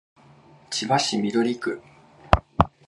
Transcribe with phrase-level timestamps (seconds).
[0.71, 1.79] 千葉市緑区